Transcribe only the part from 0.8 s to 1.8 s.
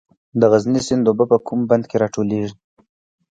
سیند اوبه په کوم